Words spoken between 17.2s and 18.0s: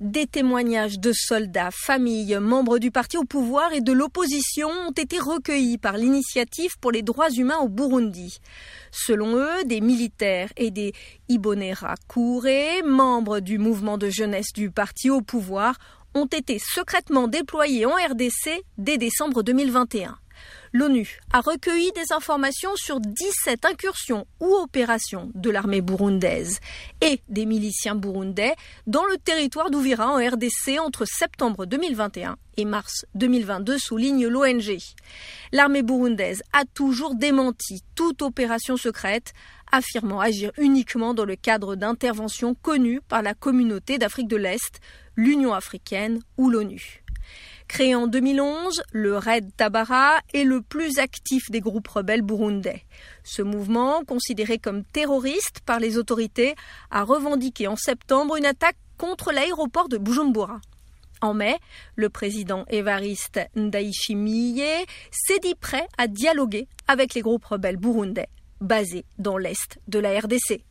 déployés en